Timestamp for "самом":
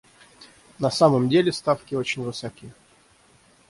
0.89-1.29